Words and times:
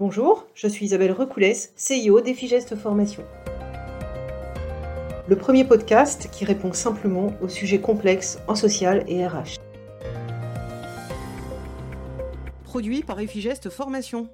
Bonjour, 0.00 0.46
je 0.54 0.66
suis 0.66 0.86
Isabelle 0.86 1.12
Recoulès, 1.12 1.74
CIO 1.76 2.22
d'Effigestes 2.22 2.74
Formation. 2.74 3.22
Le 5.28 5.36
premier 5.36 5.62
podcast 5.66 6.30
qui 6.32 6.46
répond 6.46 6.72
simplement 6.72 7.34
aux 7.42 7.50
sujets 7.50 7.82
complexes 7.82 8.38
en 8.48 8.54
social 8.54 9.04
et 9.08 9.26
RH. 9.26 9.58
Produit 12.64 13.02
par 13.02 13.20
Effigestes 13.20 13.68
Formation. 13.68 14.30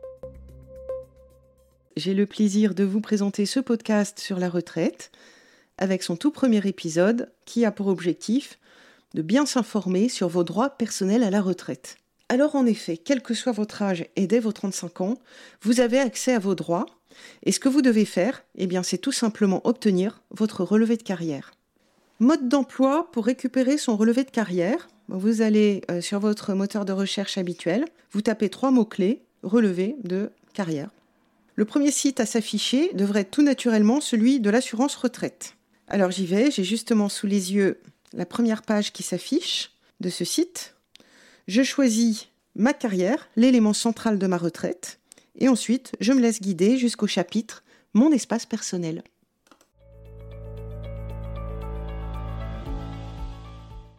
J'ai 1.96 2.14
le 2.14 2.26
plaisir 2.26 2.72
de 2.72 2.84
vous 2.84 3.00
présenter 3.00 3.44
ce 3.44 3.58
podcast 3.58 4.20
sur 4.20 4.38
la 4.38 4.48
retraite 4.48 5.10
avec 5.78 6.04
son 6.04 6.14
tout 6.14 6.30
premier 6.30 6.64
épisode 6.64 7.32
qui 7.44 7.64
a 7.64 7.72
pour 7.72 7.88
objectif 7.88 8.60
de 9.14 9.22
bien 9.22 9.46
s'informer 9.46 10.08
sur 10.08 10.28
vos 10.28 10.44
droits 10.44 10.70
personnels 10.70 11.24
à 11.24 11.30
la 11.30 11.40
retraite. 11.40 11.96
Alors 12.28 12.56
en 12.56 12.66
effet, 12.66 12.96
quel 12.96 13.22
que 13.22 13.34
soit 13.34 13.52
votre 13.52 13.82
âge 13.82 14.06
et 14.16 14.26
dès 14.26 14.40
vos 14.40 14.52
35 14.52 15.00
ans, 15.00 15.14
vous 15.62 15.80
avez 15.80 15.98
accès 15.98 16.34
à 16.34 16.38
vos 16.38 16.54
droits. 16.54 16.86
Et 17.44 17.52
ce 17.52 17.60
que 17.60 17.68
vous 17.68 17.82
devez 17.82 18.04
faire, 18.04 18.42
eh 18.56 18.66
bien, 18.66 18.82
c'est 18.82 18.98
tout 18.98 19.12
simplement 19.12 19.60
obtenir 19.66 20.22
votre 20.30 20.64
relevé 20.64 20.96
de 20.96 21.02
carrière. 21.02 21.52
Mode 22.18 22.48
d'emploi 22.48 23.10
pour 23.12 23.26
récupérer 23.26 23.78
son 23.78 23.96
relevé 23.96 24.24
de 24.24 24.30
carrière. 24.30 24.88
Vous 25.08 25.40
allez 25.40 25.82
euh, 25.90 26.00
sur 26.00 26.18
votre 26.18 26.52
moteur 26.54 26.84
de 26.84 26.92
recherche 26.92 27.38
habituel, 27.38 27.84
vous 28.10 28.22
tapez 28.22 28.48
trois 28.48 28.70
mots-clés, 28.70 29.22
relevé 29.42 29.96
de 30.02 30.30
carrière. 30.52 30.90
Le 31.54 31.64
premier 31.64 31.90
site 31.90 32.20
à 32.20 32.26
s'afficher 32.26 32.90
devrait 32.94 33.20
être 33.20 33.30
tout 33.30 33.42
naturellement 33.42 34.00
celui 34.00 34.40
de 34.40 34.50
l'assurance 34.50 34.96
retraite. 34.96 35.54
Alors 35.88 36.10
j'y 36.10 36.26
vais, 36.26 36.50
j'ai 36.50 36.64
justement 36.64 37.08
sous 37.08 37.26
les 37.26 37.54
yeux 37.54 37.80
la 38.12 38.26
première 38.26 38.62
page 38.62 38.92
qui 38.92 39.02
s'affiche 39.02 39.72
de 40.00 40.10
ce 40.10 40.24
site 40.24 40.75
je 41.46 41.62
choisis 41.62 42.28
ma 42.54 42.72
carrière, 42.72 43.28
l'élément 43.36 43.72
central 43.72 44.18
de 44.18 44.26
ma 44.26 44.38
retraite, 44.38 44.98
et 45.38 45.48
ensuite 45.48 45.92
je 46.00 46.12
me 46.12 46.20
laisse 46.20 46.40
guider 46.40 46.76
jusqu'au 46.76 47.06
chapitre 47.06 47.62
Mon 47.94 48.12
espace 48.12 48.46
personnel. 48.46 49.02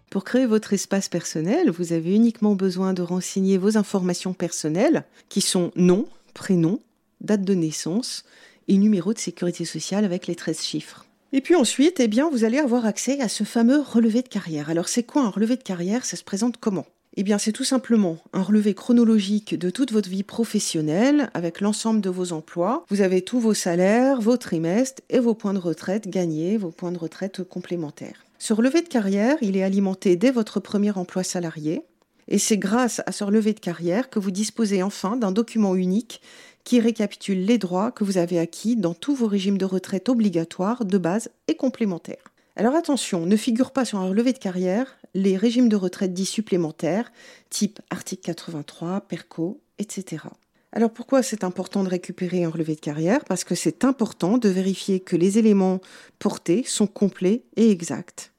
Pour 0.10 0.24
créer 0.24 0.46
votre 0.46 0.74
espace 0.74 1.10
personnel, 1.10 1.70
vous 1.70 1.94
avez 1.94 2.16
uniquement 2.16 2.56
besoin 2.56 2.94
de 2.94 3.02
renseigner 3.02 3.58
vos 3.58 3.78
informations 3.78 4.34
personnelles, 4.34 5.04
qui 5.30 5.42
sont 5.42 5.72
nom, 5.76 6.08
prénom, 6.34 6.80
date 7.22 7.44
de 7.44 7.54
naissance 7.54 8.24
et 8.68 8.78
numéro 8.78 9.14
de 9.14 9.20
sécurité 9.20 9.66
sociale 9.66 10.06
avec 10.06 10.28
les 10.28 10.36
13 10.36 10.62
chiffres. 10.62 11.06
Et 11.34 11.42
puis 11.42 11.56
ensuite, 11.56 12.00
eh 12.00 12.08
bien, 12.08 12.30
vous 12.30 12.46
allez 12.46 12.58
avoir 12.58 12.86
accès 12.86 13.20
à 13.20 13.30
ce 13.30 13.44
fameux 13.44 13.82
relevé 13.82 14.22
de 14.22 14.28
carrière. 14.28 14.70
Alors 14.70 14.88
c'est 14.88 15.04
quoi 15.04 15.24
un 15.24 15.30
relevé 15.30 15.56
de 15.56 15.64
carrière? 15.64 16.06
Ça 16.06 16.16
se 16.16 16.24
présente 16.24 16.58
comment? 16.58 16.86
Eh 17.20 17.24
bien, 17.24 17.40
c'est 17.40 17.52
tout 17.52 17.64
simplement 17.64 18.20
un 18.32 18.44
relevé 18.44 18.76
chronologique 18.76 19.58
de 19.58 19.72
toute 19.72 19.92
votre 19.92 20.08
vie 20.08 20.22
professionnelle 20.22 21.32
avec 21.34 21.62
l'ensemble 21.62 22.00
de 22.00 22.12
vos 22.12 22.32
emplois. 22.32 22.86
Vous 22.90 23.02
avez 23.02 23.24
tous 23.24 23.40
vos 23.40 23.56
salaires, 23.56 24.22
vos 24.22 24.38
trimestres 24.38 25.02
et 25.10 25.18
vos 25.18 25.34
points 25.34 25.56
de 25.56 25.60
retraite 25.60 26.08
gagnés, 26.08 26.58
vos 26.58 26.70
points 26.70 26.92
de 26.92 27.00
retraite 27.00 27.44
complémentaires. 27.44 28.24
Ce 28.38 28.54
relevé 28.54 28.84
de 28.84 28.88
carrière, 28.88 29.36
il 29.42 29.58
est 29.58 29.64
alimenté 29.64 30.16
dès 30.16 30.30
votre 30.30 30.60
premier 30.60 30.92
emploi 30.92 31.24
salarié. 31.24 31.82
Et 32.28 32.38
c'est 32.38 32.60
grâce 32.60 33.02
à 33.08 33.12
ce 33.12 33.24
relevé 33.24 33.54
de 33.54 33.60
carrière 33.60 34.12
que 34.12 34.20
vous 34.20 34.32
disposez 34.32 34.84
enfin 34.84 35.18
d'un 35.18 35.32
document 35.32 35.74
unique 35.74 36.22
qui 36.66 36.80
récapitule 36.80 37.46
les 37.46 37.58
droits 37.58 37.92
que 37.92 38.04
vous 38.04 38.20
avez 38.20 38.38
acquis 38.38 38.76
dans 38.76 38.94
tous 38.94 39.16
vos 39.16 39.28
régimes 39.28 39.58
de 39.58 39.66
retraite 39.66 40.08
obligatoires, 40.08 40.86
de 40.86 40.98
base 41.00 41.32
et 41.48 41.56
complémentaires. 41.56 42.32
Alors 42.60 42.74
attention, 42.74 43.28
ne 43.28 43.36
figure 43.36 43.70
pas 43.70 43.86
sur 43.86 44.00
un 44.00 44.10
relevé 44.10 44.34
de 44.34 44.40
carrière 44.40 44.98
les 45.14 45.38
régimes 45.38 45.70
de 45.70 45.76
retraite 45.76 46.16
dits 46.16 46.26
supplémentaires, 46.26 47.12
type 47.52 47.80
article 47.92 48.24
83, 48.24 49.02
PERCO, 49.02 49.62
etc. 49.78 50.24
Alors 50.72 50.90
pourquoi 50.90 51.22
c'est 51.22 51.44
important 51.44 51.84
de 51.84 51.90
récupérer 51.90 52.44
un 52.44 52.50
relevé 52.50 52.74
de 52.74 52.80
carrière? 52.80 53.24
Parce 53.26 53.44
que 53.44 53.54
c'est 53.54 53.86
important 53.86 54.40
de 54.40 54.50
vérifier 54.50 55.00
que 55.00 55.16
les 55.16 55.38
éléments 55.38 55.82
portés 56.18 56.64
sont 56.64 56.88
complets 56.88 57.44
et 57.58 57.70
exacts. 57.70 58.32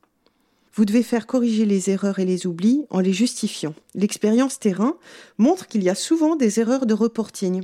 Vous 0.74 0.84
devez 0.84 1.04
faire 1.04 1.28
corriger 1.28 1.64
les 1.64 1.88
erreurs 1.88 2.18
et 2.18 2.24
les 2.24 2.44
oublis 2.44 2.86
en 2.90 2.98
les 2.98 3.12
justifiant. 3.12 3.74
L'expérience 3.94 4.58
terrain 4.58 4.96
montre 5.38 5.68
qu'il 5.68 5.84
y 5.84 5.90
a 5.90 5.94
souvent 5.94 6.34
des 6.34 6.58
erreurs 6.58 6.86
de 6.86 6.94
reporting. 6.94 7.62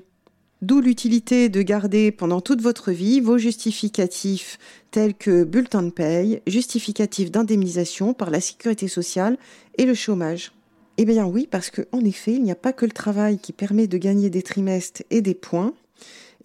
D'où 0.64 0.80
l'utilité 0.80 1.50
de 1.50 1.60
garder 1.60 2.10
pendant 2.10 2.41
toute 2.41 2.62
votre 2.62 2.91
vie 2.91 3.20
vos 3.20 3.36
justificatifs 3.36 4.58
tels 4.91 5.12
que 5.12 5.44
bulletin 5.44 5.82
de 5.82 5.91
paye, 5.91 6.41
justificatif 6.47 7.30
d'indemnisation 7.30 8.14
par 8.14 8.30
la 8.30 8.41
sécurité 8.41 8.88
sociale 8.88 9.36
et 9.76 9.84
le 9.84 9.92
chômage. 9.92 10.52
Eh 10.97 11.04
bien 11.04 11.26
oui, 11.26 11.47
parce 11.50 11.70
qu'en 11.70 12.00
effet, 12.02 12.32
il 12.32 12.42
n'y 12.42 12.50
a 12.50 12.54
pas 12.54 12.72
que 12.72 12.86
le 12.86 12.92
travail 12.92 13.36
qui 13.36 13.52
permet 13.52 13.86
de 13.86 13.98
gagner 13.98 14.30
des 14.30 14.41
trimestres 14.41 15.02
et 15.10 15.20
des 15.20 15.34
points, 15.34 15.75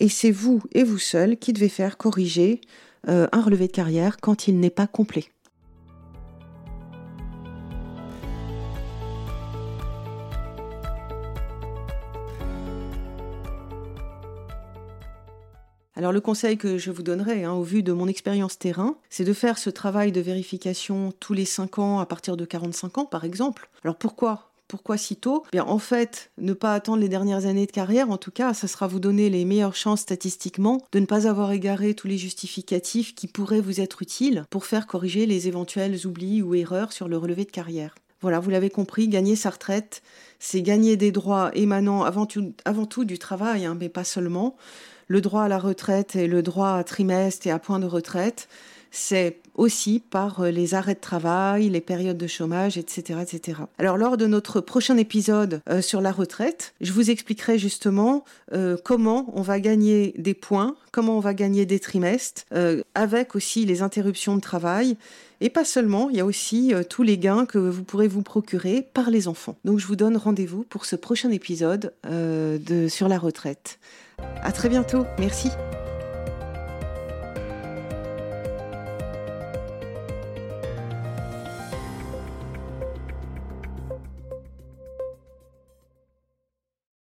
et 0.02 0.09
c'est 0.09 0.31
vous 0.31 0.62
et 0.74 0.84
vous 0.84 0.97
seul 0.97 1.38
qui 1.38 1.53
devez 1.53 1.69
faire 1.69 1.96
corriger 1.96 2.59
euh, 3.07 3.30
un 3.31 3.41
relevé 3.41 3.68
de 3.68 3.72
carrière 3.72 4.18
quand 4.18 4.50
il 4.50 4.59
n'est 4.59 4.69
pas 4.69 4.88
complet. 4.88 5.28
Alors 16.00 16.14
le 16.14 16.22
conseil 16.22 16.58
que 16.58 16.78
je 16.78 16.92
vous 16.92 17.04
donnerai, 17.04 17.44
hein, 17.44 17.52
au 17.52 17.62
vu 17.62 17.84
de 17.84 17.92
mon 17.92 18.08
expérience 18.08 18.58
terrain, 18.58 18.96
c'est 19.10 19.26
de 19.26 19.34
faire 19.34 19.58
ce 19.58 19.70
travail 19.70 20.14
de 20.14 20.22
vérification 20.22 21.12
tous 21.20 21.34
les 21.34 21.44
5 21.44 21.78
ans 21.78 22.00
à 22.00 22.06
partir 22.06 22.38
de 22.38 22.46
45 22.46 23.00
ans 23.00 23.06
par 23.06 23.26
exemple. 23.26 23.70
Alors 23.84 23.98
pourquoi? 23.98 24.50
Pourquoi 24.70 24.96
si 24.96 25.18
tôt? 25.18 25.44
Bien, 25.52 25.66
En 25.66 25.78
fait, 25.78 26.32
ne 26.38 26.54
pas 26.54 26.74
attendre 26.74 27.02
les 27.02 27.10
dernières 27.10 27.48
années 27.48 27.66
de 27.66 27.72
carrière, 27.74 28.12
en 28.12 28.18
tout 28.18 28.32
cas, 28.32 28.54
ça 28.54 28.70
sera 28.70 28.88
vous 28.88 29.02
donner 29.02 29.30
les 29.30 29.44
meilleures 29.44 29.76
chances 29.76 30.00
statistiquement 30.00 30.82
de 30.94 31.00
ne 31.00 31.06
pas 31.06 31.28
avoir 31.28 31.52
égaré 31.52 31.94
tous 31.94 32.08
les 32.08 32.18
justificatifs 32.18 33.14
qui 33.14 33.28
pourraient 33.28 33.60
vous 33.60 33.81
être 33.81 34.02
utiles 34.02 34.46
pour 34.52 34.66
faire 34.66 34.88
corriger 34.88 35.26
les 35.26 35.50
éventuels 35.50 36.08
oublis 36.08 36.42
ou 36.42 36.56
erreurs 36.56 36.94
sur 36.94 37.10
le 37.10 37.18
relevé 37.18 37.44
de 37.44 37.52
carrière. 37.52 37.94
Voilà, 38.22 38.40
vous 38.40 38.50
l'avez 38.50 38.69
compris, 38.69 39.07
gagner 39.07 39.35
sa 39.35 39.50
retraite, 39.50 40.02
c'est 40.40 40.62
gagner 40.62 40.97
des 40.97 41.12
droits 41.12 41.52
émanant 41.53 42.03
avant 42.03 42.25
tout, 42.25 43.06
du 43.06 43.18
travail, 43.18 43.66
hein, 43.66 43.78
mais 43.80 43.90
pas 43.90 44.03
seulement. 44.03 44.56
Le 45.07 45.22
droit 45.22 45.44
à 45.44 45.47
la 45.47 45.57
retraite 45.57 46.16
et 46.16 46.28
le 46.28 46.44
droit 46.44 46.74
à 46.74 46.84
trimestre 46.84 47.47
et 47.47 47.52
à 47.52 47.59
point 47.59 47.80
de 47.80 47.85
retraite, 47.85 48.47
c'est 48.92 49.38
aussi 49.56 50.00
par 50.00 50.40
euh, 50.40 50.52
les 50.52 50.74
arrêts 50.74 50.96
de 50.96 51.00
travail, 51.00 51.70
les 51.70 51.82
périodes 51.82 52.18
de 52.18 52.28
chômage, 52.28 52.78
etc., 52.78 53.20
etc. 53.22 53.60
Alors 53.78 53.98
lors 53.98 54.16
de 54.18 54.26
notre 54.26 54.62
prochain 54.62 54.98
épisode 54.98 55.62
euh, 55.70 55.82
sur 55.82 56.02
la 56.02 56.12
retraite, 56.12 56.74
je 56.82 56.94
vous 56.94 57.12
expliquerai 57.12 57.60
justement 57.60 58.24
euh, 58.54 58.78
comment 58.84 59.32
on 59.34 59.42
va 59.42 59.60
gagner 59.60 60.14
des 60.18 60.34
points, 60.34 60.76
comment 60.92 61.18
on 61.18 61.20
va 61.20 61.34
gagner 61.34 61.66
des 61.66 61.80
trimestres, 61.80 62.46
avec 62.96 63.36
aussi 63.36 63.66
les 63.66 63.82
interruptions 63.82 64.36
de 64.36 64.42
travail. 64.42 64.98
Et 65.42 65.50
pas 65.50 65.66
seulement, 65.66 66.10
il 66.10 66.18
y 66.18 66.20
a 66.20 66.26
aussi 66.26 66.74
tous 66.90 67.04
les 67.04 67.18
gains 67.18 67.46
que 67.46 67.58
vous 67.58 67.84
pourrez 67.84 68.08
vous 68.08 68.24
procurer 68.24 68.86
par 68.94 69.10
les 69.10 69.28
enfants. 69.28 69.56
Donc 69.66 69.80
je 69.80 69.88
vous 69.88 69.96
donne 69.96 70.18
rendez-vous 70.18 70.64
pour 70.64 70.86
ce 70.86 70.96
prochain 70.96 71.32
épisode 71.32 71.94
de, 72.04 72.88
sur 72.90 73.08
la 73.08 73.18
retraite. 73.18 73.80
À 74.42 74.52
très 74.52 74.68
bientôt. 74.68 75.06
Merci. 75.18 75.50